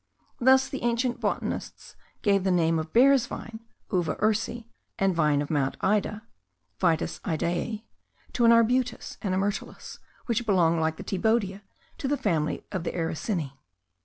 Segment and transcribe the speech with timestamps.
[0.39, 3.59] Thus the ancient botanists gave the name of bear's vine,
[3.91, 4.65] uva ursi,
[4.97, 6.23] and vine of Mount Ida
[6.79, 7.83] (Vitis idaea),
[8.33, 11.61] to an arbutus and a myrtillus, which belong, like the thibaudia,
[11.99, 13.51] to the family of the Ericineae.)